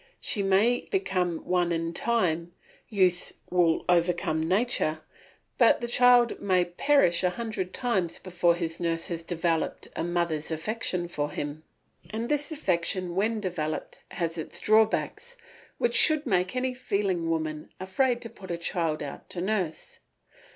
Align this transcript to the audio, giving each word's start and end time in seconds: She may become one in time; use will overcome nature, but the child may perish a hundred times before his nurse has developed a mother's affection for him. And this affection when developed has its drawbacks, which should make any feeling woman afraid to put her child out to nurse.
She 0.19 0.41
may 0.41 0.87
become 0.89 1.45
one 1.45 1.71
in 1.71 1.93
time; 1.93 2.53
use 2.89 3.33
will 3.51 3.85
overcome 3.87 4.41
nature, 4.41 5.01
but 5.59 5.79
the 5.79 5.87
child 5.87 6.41
may 6.41 6.65
perish 6.65 7.23
a 7.23 7.29
hundred 7.29 7.71
times 7.71 8.17
before 8.17 8.55
his 8.55 8.79
nurse 8.79 9.09
has 9.09 9.21
developed 9.21 9.89
a 9.95 10.03
mother's 10.03 10.49
affection 10.49 11.07
for 11.07 11.29
him. 11.29 11.61
And 12.09 12.29
this 12.29 12.51
affection 12.51 13.13
when 13.13 13.39
developed 13.39 13.99
has 14.09 14.39
its 14.39 14.59
drawbacks, 14.59 15.37
which 15.77 15.93
should 15.93 16.25
make 16.25 16.55
any 16.55 16.73
feeling 16.73 17.29
woman 17.29 17.69
afraid 17.79 18.23
to 18.23 18.29
put 18.31 18.49
her 18.49 18.57
child 18.57 19.03
out 19.03 19.29
to 19.29 19.39
nurse. 19.39 19.99